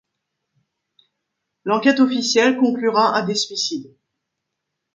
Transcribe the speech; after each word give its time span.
L'enquête 1.63 1.99
officielle 1.99 2.57
conclura 2.57 3.15
à 3.15 3.21
des 3.21 3.35
suicides. 3.35 3.95